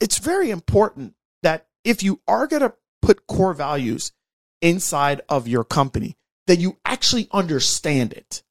[0.00, 4.12] it's very important that if you are going to put core values
[4.60, 8.42] inside of your company, that you actually understand it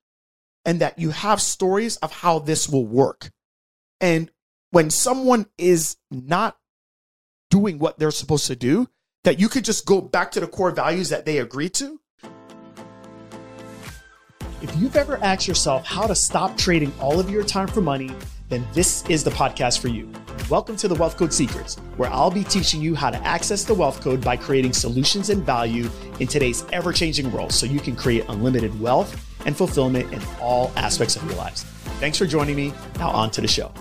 [0.66, 3.32] and that you have stories of how this will work.
[4.02, 4.32] And
[4.72, 6.58] when someone is not
[7.50, 8.88] doing what they're supposed to do,
[9.24, 12.00] that you could just go back to the core values that they agreed to.
[14.62, 18.12] If you've ever asked yourself how to stop trading all of your time for money,
[18.50, 20.12] then this is the podcast for you.
[20.50, 23.74] Welcome to the Wealth Code Secrets, where I'll be teaching you how to access the
[23.74, 25.90] wealth code by creating solutions and value
[26.22, 30.72] in today's ever changing world so you can create unlimited wealth and fulfillment in all
[30.78, 31.64] aspects of your lives.
[32.00, 32.74] Thanks for joining me.
[32.98, 33.74] Now, on to the show.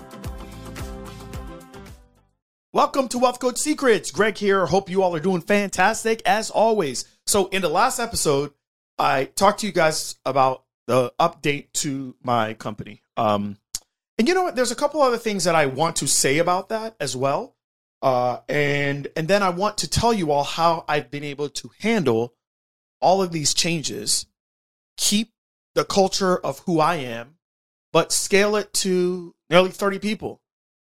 [2.73, 4.11] Welcome to Wealth Code Secrets.
[4.11, 4.65] Greg here.
[4.65, 7.05] Hope you all are doing fantastic as always.
[7.25, 8.51] So, in the last episode,
[8.99, 13.01] I talked to you guys about the update to my company.
[13.15, 13.57] Um,
[14.17, 14.55] and you know what?
[14.55, 17.55] There's a couple other things that I want to say about that as well.
[18.01, 21.71] Uh, and and then I want to tell you all how I've been able to
[21.79, 22.33] handle
[23.01, 24.25] all of these changes,
[24.97, 25.33] keep
[25.75, 27.37] the culture of who I am,
[27.93, 30.41] but scale it to nearly 30 people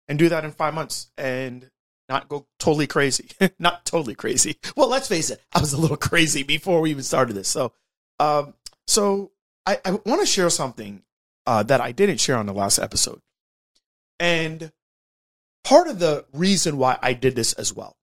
[0.08, 1.70] and do that in five months and
[2.08, 3.28] not go totally crazy.
[3.58, 4.56] not totally crazy.
[4.76, 7.48] Well, let's face it, I was a little crazy before we even started this.
[7.48, 7.72] So,
[8.18, 8.54] um,
[8.86, 9.30] so
[9.66, 11.02] I, I want to share something
[11.46, 13.20] uh, that I didn't share on the last episode.
[14.20, 14.70] And
[15.64, 17.96] part of the reason why I did this as well,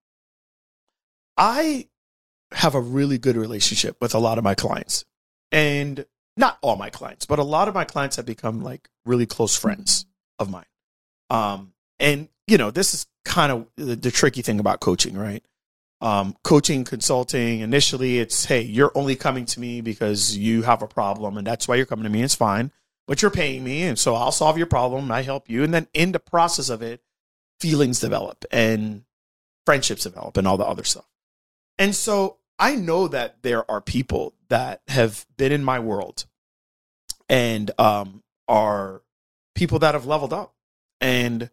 [1.38, 1.88] I
[2.52, 5.06] have a really good relationship with a lot of my clients.
[5.52, 9.28] And not all my clients, but a lot of my clients have become like really
[9.28, 10.06] close friends
[10.40, 10.66] of mine.
[11.30, 15.44] Um, and you know, this is kind of the, the tricky thing about coaching, right?
[16.02, 20.88] Um, coaching, consulting, initially it's, hey, you're only coming to me because you have a
[20.88, 22.24] problem and that's why you're coming to me.
[22.24, 22.72] It's fine
[23.08, 23.84] but you're paying me.
[23.84, 25.64] And so I'll solve your problem I help you.
[25.64, 27.02] And then in the process of it,
[27.60, 29.04] feelings develop and
[29.66, 31.08] friendships develop and all the other stuff.
[31.80, 36.26] And so I know that there are people that have been in my world
[37.30, 39.02] and um, are
[39.56, 40.54] people that have leveled up
[41.02, 41.50] and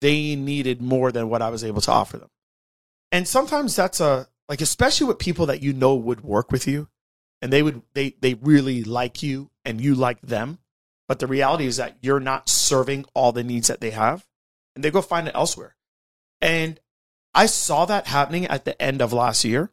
[0.00, 2.30] they needed more than what I was able to offer them.
[3.12, 6.88] And sometimes that's a like especially with people that you know would work with you
[7.42, 10.58] and they would they they really like you and you like them
[11.10, 14.24] but the reality is that you're not serving all the needs that they have
[14.76, 15.74] and they go find it elsewhere.
[16.40, 16.78] And
[17.34, 19.72] i saw that happening at the end of last year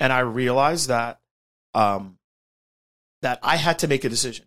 [0.00, 1.20] and i realized that
[1.74, 2.18] um
[3.20, 4.46] that i had to make a decision.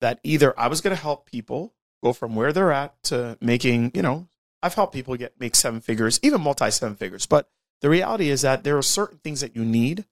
[0.00, 1.72] That either i was going to help people
[2.02, 4.26] go from where they're at to making you know
[4.60, 7.26] i've helped people get make seven figures even multi seven figures.
[7.26, 7.48] But
[7.80, 10.04] the reality is that there are certain things that you need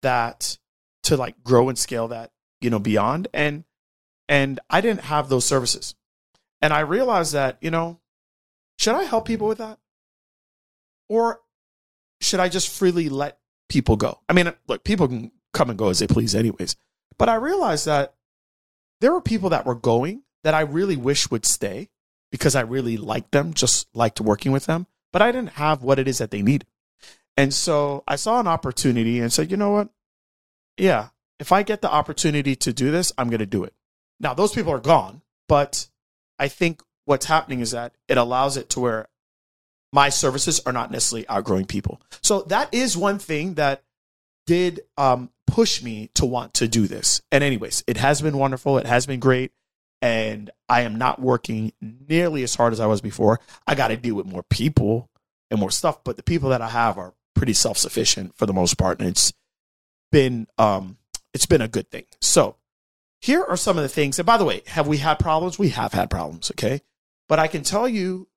[0.00, 0.56] that
[1.02, 2.30] to like grow and scale that
[2.62, 3.28] you know beyond.
[3.34, 3.64] And
[4.30, 5.94] and i didn't have those services.
[6.62, 8.00] And i realized that you know
[8.78, 9.78] should i help people with that?
[11.10, 11.40] Or
[12.22, 14.20] should i just freely let people go?
[14.28, 16.76] I mean look people can come and go as they please anyways.
[17.18, 18.14] But i realized that
[19.02, 21.90] there were people that were going that i really wish would stay
[22.30, 25.98] because i really liked them just liked working with them but i didn't have what
[25.98, 26.64] it is that they need.
[27.36, 29.88] and so i saw an opportunity and said you know what?
[30.76, 31.08] Yeah,
[31.38, 33.74] if I get the opportunity to do this, I'm going to do it.
[34.20, 35.88] Now, those people are gone, but
[36.38, 39.08] I think what's happening is that it allows it to where
[39.92, 42.00] my services are not necessarily outgrowing people.
[42.22, 43.82] So that is one thing that
[44.46, 47.22] did um, push me to want to do this.
[47.32, 48.78] And, anyways, it has been wonderful.
[48.78, 49.52] It has been great.
[50.02, 53.40] And I am not working nearly as hard as I was before.
[53.66, 55.10] I got to deal with more people
[55.50, 58.52] and more stuff, but the people that I have are pretty self sufficient for the
[58.52, 58.98] most part.
[59.00, 59.32] And it's
[60.10, 60.96] been um,
[61.34, 62.04] it's been a good thing.
[62.20, 62.56] So
[63.20, 64.18] here are some of the things.
[64.18, 65.58] And by the way, have we had problems?
[65.58, 66.50] We have had problems.
[66.50, 66.80] Okay,
[67.28, 68.28] but I can tell you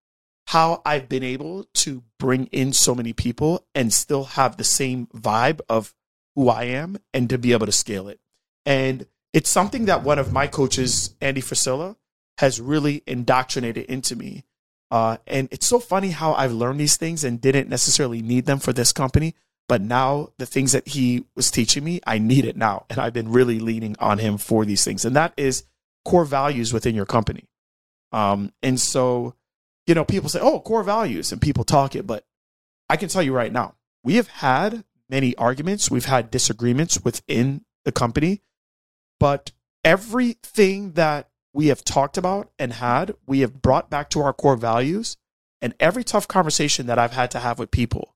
[0.48, 5.08] how I've been able to bring in so many people and still have the same
[5.08, 5.94] vibe of
[6.36, 8.20] who I am and to be able to scale it.
[8.66, 11.96] And it's something that one of my coaches, Andy Frisella,
[12.40, 14.44] has really indoctrinated into me.
[14.92, 18.60] Uh, and it's so funny how I've learned these things and didn't necessarily need them
[18.60, 19.36] for this company,
[19.74, 22.86] but now the things that he was teaching me, I need it now.
[22.92, 25.04] And I've been really leaning on him for these things.
[25.04, 25.64] And that is
[26.06, 27.50] core values within your company.
[28.12, 29.34] Um, and so,
[29.88, 32.06] you know, people say, oh, core values, and people talk it.
[32.06, 32.24] But
[32.88, 33.74] I can tell you right now,
[34.04, 38.44] we have had many arguments, we've had disagreements within the company,
[39.20, 39.54] but
[39.84, 44.56] everything that we have talked about and had, we have brought back to our core
[44.56, 45.18] values.
[45.64, 48.14] And every tough conversation that I've had to have with people,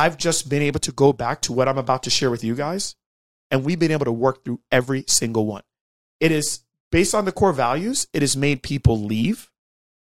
[0.00, 2.54] I've just been able to go back to what I'm about to share with you
[2.54, 2.96] guys,
[3.50, 5.62] and we've been able to work through every single one.
[6.20, 6.60] It is
[6.90, 9.50] based on the core values, it has made people leave,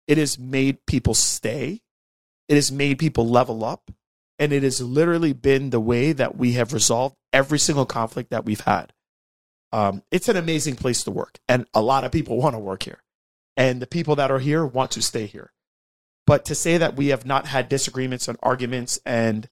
[0.07, 1.81] it has made people stay,
[2.47, 3.91] It has made people level up.
[4.39, 8.45] And it has literally been the way that we have resolved every single conflict that
[8.45, 8.91] we've had.
[9.71, 11.39] Um, it's an amazing place to work.
[11.47, 13.03] And a lot of people want to work here.
[13.55, 15.51] And the people that are here want to stay here.
[16.25, 19.47] But to say that we have not had disagreements and arguments and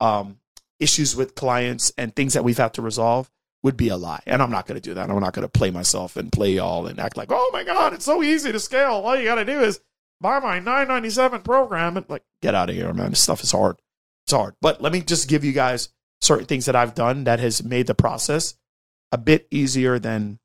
[0.00, 0.38] um,
[0.80, 3.30] issues with clients and things that we've had to resolve
[3.62, 4.22] would be a lie.
[4.26, 5.10] And I'm not going to do that.
[5.10, 7.92] I'm not going to play myself and play y'all and act like, oh my God,
[7.92, 8.92] it's so easy to scale.
[8.92, 9.80] All you got to do is
[10.20, 13.10] buy my 997 program and like, get out of here, man.
[13.10, 13.76] This stuff is hard.
[14.24, 14.54] It's hard.
[14.60, 15.88] But let me just give you guys
[16.20, 18.54] certain things that I've done that has made the process
[19.12, 20.38] a bit easier than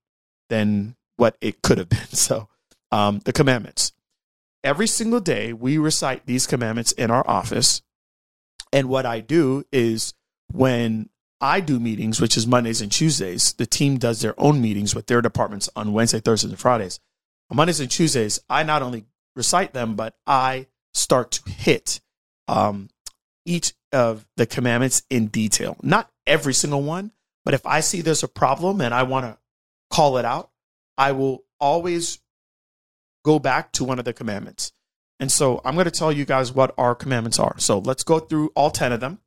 [0.50, 2.00] than what it could have been.
[2.12, 2.48] So,
[2.92, 3.94] um, the commandments.
[4.64, 7.82] Every single day, we recite these commandments in our office.
[8.74, 10.14] And what I do is
[10.52, 11.10] when
[11.42, 13.54] I do meetings, which is Mondays and Tuesdays.
[13.54, 17.00] The team does their own meetings with their departments on Wednesday, Thursdays, and Fridays.
[17.50, 22.00] On Mondays and Tuesdays, I not only recite them, but I start to hit
[22.48, 22.90] um,
[23.44, 25.78] each of the commandments in detail.
[25.82, 27.12] Not every single one,
[27.44, 29.38] but if I see there's a problem and I want to
[29.90, 30.52] call it out,
[30.98, 32.20] I will always
[33.26, 34.74] go back to one of the commandments.
[35.22, 37.58] And so I'm going to tell you guys what our commandments are.
[37.60, 39.20] So let's go through all 10 of them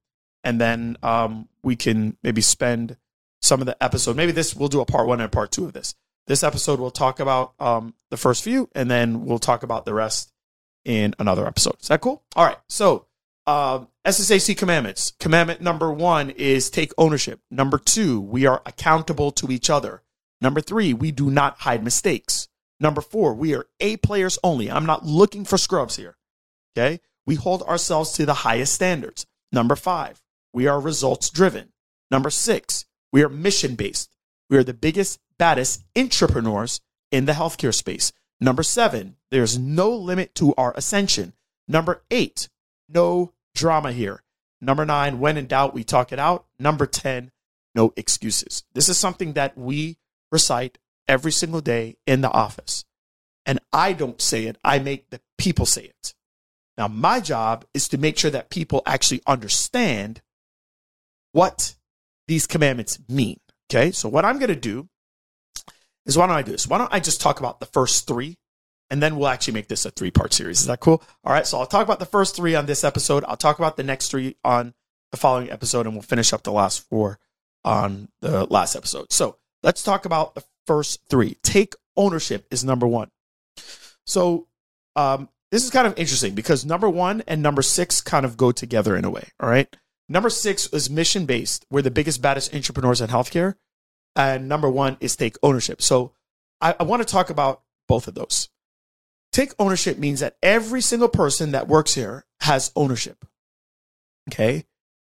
[0.44, 2.96] and then um, we can maybe spend
[3.40, 4.16] some of the episode.
[4.16, 5.94] Maybe this we'll do a part one and a part two of this.
[6.26, 9.94] This episode we'll talk about um, the first few, and then we'll talk about the
[9.94, 10.32] rest
[10.84, 11.76] in another episode.
[11.80, 12.22] Is that cool?
[12.36, 12.58] All right.
[12.68, 13.06] So
[13.46, 15.12] um, SSHC commandments.
[15.18, 17.40] Commandment number one is take ownership.
[17.50, 20.02] Number two, we are accountable to each other.
[20.40, 22.48] Number three, we do not hide mistakes.
[22.84, 24.70] Number four, we are A players only.
[24.70, 26.18] I'm not looking for scrubs here.
[26.76, 27.00] Okay.
[27.24, 29.24] We hold ourselves to the highest standards.
[29.50, 30.20] Number five,
[30.52, 31.72] we are results driven.
[32.10, 34.14] Number six, we are mission based.
[34.50, 38.12] We are the biggest, baddest entrepreneurs in the healthcare space.
[38.38, 41.32] Number seven, there's no limit to our ascension.
[41.66, 42.50] Number eight,
[42.86, 44.22] no drama here.
[44.60, 46.44] Number nine, when in doubt, we talk it out.
[46.58, 47.30] Number 10,
[47.74, 48.64] no excuses.
[48.74, 49.96] This is something that we
[50.30, 50.76] recite
[51.08, 52.84] every single day in the office.
[53.46, 56.14] And I don't say it, I make the people say it.
[56.76, 60.22] Now, my job is to make sure that people actually understand
[61.32, 61.74] what
[62.26, 63.38] these commandments mean.
[63.70, 64.88] Okay, so what I'm going to do
[66.06, 66.66] is why don't I do this?
[66.66, 68.38] Why don't I just talk about the first three
[68.90, 70.60] and then we'll actually make this a three part series.
[70.60, 71.02] Is that cool?
[71.24, 73.24] All right, so I'll talk about the first three on this episode.
[73.26, 74.74] I'll talk about the next three on
[75.10, 77.18] the following episode, and we'll finish up the last four
[77.64, 79.12] on the last episode.
[79.12, 81.36] So let's talk about the first three.
[81.42, 83.10] Take ownership is number one.
[84.06, 84.48] So
[84.96, 88.52] um, this is kind of interesting because number one and number six kind of go
[88.52, 89.28] together in a way.
[89.40, 89.74] All right.
[90.08, 91.64] Number six is mission based.
[91.70, 93.54] We're the biggest, baddest entrepreneurs in healthcare.
[94.16, 95.82] And number one is take ownership.
[95.82, 96.12] So
[96.60, 98.48] I, I want to talk about both of those.
[99.32, 103.24] Take ownership means that every single person that works here has ownership.
[104.30, 104.64] Okay.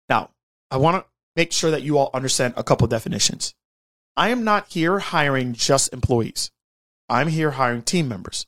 [0.09, 0.31] Now,
[0.69, 3.53] I want to make sure that you all understand a couple definitions.
[4.17, 6.49] I am not here hiring just employees.
[7.07, 8.47] I'm here hiring team members.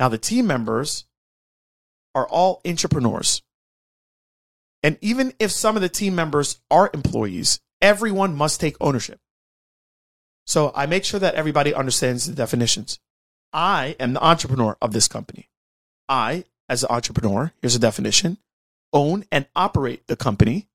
[0.00, 1.04] Now, the team members
[2.14, 3.42] are all entrepreneurs.
[4.82, 9.20] And even if some of the team members are employees, everyone must take ownership.
[10.46, 12.98] So I make sure that everybody understands the definitions.
[13.52, 15.50] I am the entrepreneur of this company.
[16.08, 18.38] I, as an entrepreneur, here's a definition,
[18.92, 20.66] own and operate the company,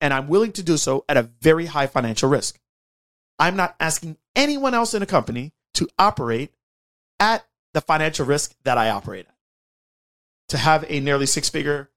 [0.00, 2.58] and I'm willing to do so at a very high financial risk.
[3.40, 6.52] I'm not asking anyone else in a company to operate
[7.18, 9.34] at the financial risk that I operate at.
[10.50, 11.90] To have a nearly six figure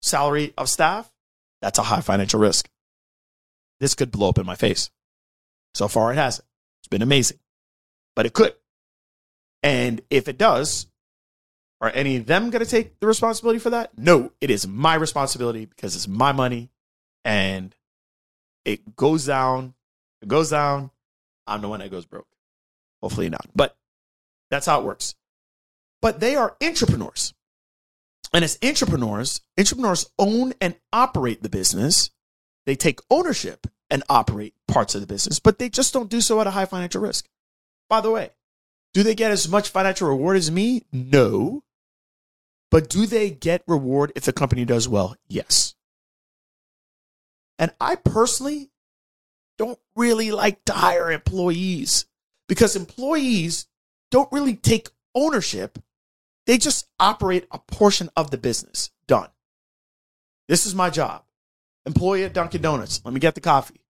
[0.00, 1.12] salary of staff,
[1.60, 2.70] that's a high financial risk.
[3.80, 4.90] This could blow up in my face.
[5.74, 6.46] So far, it hasn't.
[6.80, 7.38] It's been amazing,
[8.14, 8.54] but it could.
[9.62, 10.86] And if it does,
[11.80, 13.96] are any of them going to take the responsibility for that?
[13.98, 16.70] No, it is my responsibility because it's my money
[17.24, 17.74] and
[18.64, 19.74] it goes down.
[20.22, 20.90] It goes down.
[21.46, 22.28] I'm the one that goes broke.
[23.02, 23.46] Hopefully not.
[23.54, 23.76] But
[24.50, 25.14] that's how it works.
[26.02, 27.34] But they are entrepreneurs.
[28.32, 32.10] And as entrepreneurs, entrepreneurs own and operate the business.
[32.64, 36.40] They take ownership and operate parts of the business, but they just don't do so
[36.40, 37.28] at a high financial risk.
[37.88, 38.30] By the way,
[38.92, 40.82] do they get as much financial reward as me?
[40.92, 41.62] No.
[42.70, 45.16] But do they get reward if the company does well?
[45.28, 45.74] Yes.
[47.58, 48.70] And I personally
[49.58, 52.06] don't really like to hire employees
[52.48, 53.66] because employees
[54.10, 55.78] don't really take ownership
[56.46, 58.90] they just operate a portion of the business.
[59.06, 59.28] Done.
[60.48, 61.24] This is my job.
[61.84, 63.02] Employee at Dunkin' Donuts.
[63.04, 63.84] Let me get the coffee.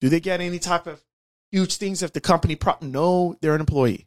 [0.00, 1.04] Do they get any type of
[1.50, 4.06] huge things if the company pro- no, they're an employee.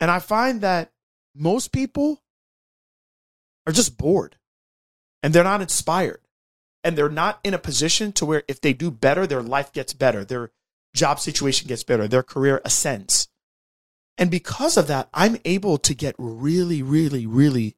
[0.00, 0.92] And I find that
[1.34, 2.22] most people
[3.66, 4.36] are just bored.
[5.22, 6.22] and they're not inspired
[6.82, 9.92] and they're not in a position to where if they do better, their life gets
[9.92, 10.50] better, their
[10.94, 13.28] job situation gets better, their career ascends.
[14.18, 17.76] And because of that, I'm able to get really, really, really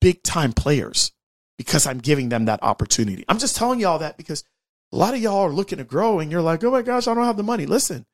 [0.00, 1.12] big time players
[1.58, 3.24] because I'm giving them that opportunity.
[3.28, 4.44] I'm just telling y'all that because
[4.92, 7.14] a lot of y'all are looking to grow and you're like, oh my gosh, I
[7.14, 7.66] don't have the money.
[7.66, 8.06] Listen,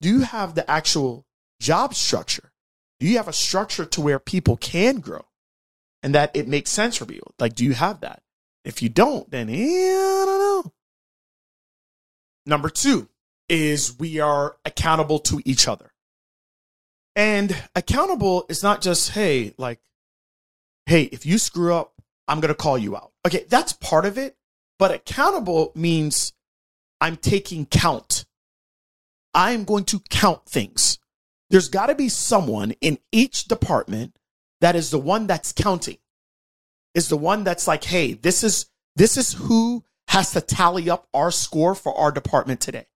[0.00, 1.26] do you have the actual
[1.60, 2.52] job structure?
[2.98, 5.24] Do you have a structure to where people can grow
[6.02, 7.22] and that it makes sense for you?
[7.38, 8.22] Like, do you have that?
[8.64, 10.72] If you don't, then eh, I don't know.
[12.46, 13.08] Number two
[13.48, 15.92] is we are accountable to each other.
[17.14, 19.80] And accountable is not just, hey, like,
[20.86, 21.92] hey, if you screw up,
[22.26, 23.12] I'm going to call you out.
[23.26, 24.36] Okay, that's part of it.
[24.78, 26.32] But accountable means
[27.00, 28.24] I'm taking count.
[29.34, 30.98] I'm going to count things.
[31.50, 34.16] There's got to be someone in each department
[34.60, 35.98] that is the one that's counting
[36.94, 41.08] is the one that's like, hey, this is this is who has to tally up
[41.14, 42.86] our score for our department today.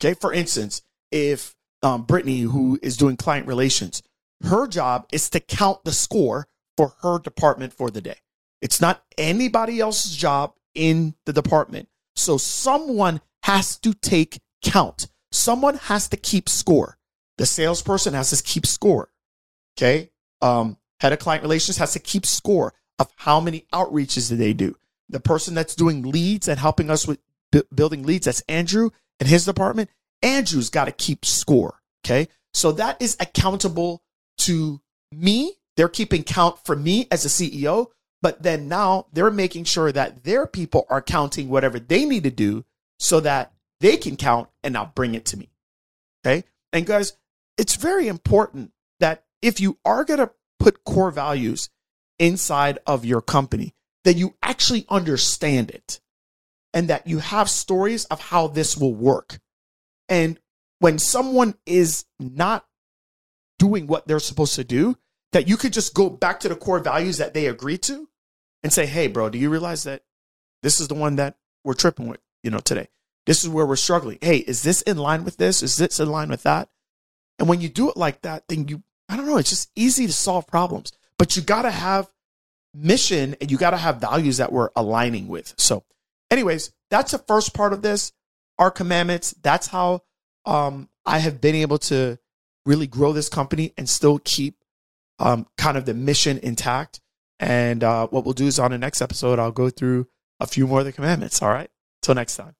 [0.00, 4.02] Okay, for instance, if um, Brittany, who is doing client relations,
[4.42, 8.16] her job is to count the score for her department for the day.
[8.60, 11.88] It's not anybody else's job in the department.
[12.16, 15.08] So someone has to take count.
[15.30, 16.98] Someone has to keep score.
[17.38, 19.10] The salesperson has to keep score.
[19.78, 20.10] Okay.
[20.42, 24.52] Um, head of client relations has to keep score of how many outreaches do they
[24.52, 24.76] do.
[25.08, 27.18] The person that's doing leads and helping us with
[27.52, 29.90] b- building leads, that's Andrew and his department.
[30.22, 31.80] Andrew's got to keep score.
[32.04, 32.28] Okay.
[32.52, 34.02] So that is accountable
[34.38, 34.80] to
[35.12, 35.54] me.
[35.76, 37.88] They're keeping count for me as a CEO,
[38.22, 42.30] but then now they're making sure that their people are counting whatever they need to
[42.30, 42.64] do
[42.98, 45.50] so that they can count and now bring it to me.
[46.24, 46.44] Okay.
[46.72, 47.12] And guys,
[47.58, 51.68] it's very important that if you are going to put core values
[52.18, 56.00] inside of your company, that you actually understand it
[56.72, 59.38] and that you have stories of how this will work.
[60.08, 60.38] And
[60.78, 62.66] when someone is not
[63.58, 64.96] doing what they're supposed to do,
[65.32, 68.08] that you could just go back to the core values that they agreed to
[68.62, 70.02] and say, hey, bro, do you realize that
[70.62, 72.88] this is the one that we're tripping with, you know, today?
[73.26, 74.18] This is where we're struggling.
[74.20, 75.62] Hey, is this in line with this?
[75.62, 76.68] Is this in line with that?
[77.38, 80.06] And when you do it like that, then you, I don't know, it's just easy
[80.06, 80.92] to solve problems.
[81.18, 82.10] But you got to have
[82.74, 85.54] mission and you got to have values that we're aligning with.
[85.56, 85.84] So,
[86.30, 88.12] anyways, that's the first part of this.
[88.58, 89.34] Our commandments.
[89.42, 90.02] That's how
[90.44, 92.18] um, I have been able to
[92.64, 94.64] really grow this company and still keep
[95.18, 97.00] um, kind of the mission intact.
[97.38, 100.08] And uh, what we'll do is on the next episode, I'll go through
[100.40, 101.42] a few more of the commandments.
[101.42, 101.70] All right.
[102.02, 102.54] Till next time.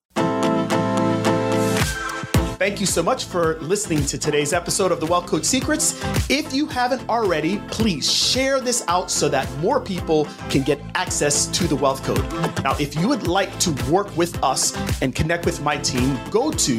[2.59, 6.01] Thank you so much for listening to today's episode of the Wealth Code Secrets.
[6.31, 11.49] If you haven't already, please share this out so that more people can get access
[11.49, 12.25] to the Wealth Code.
[12.65, 16.51] Now, if you would like to work with us and connect with my team, go
[16.51, 16.79] to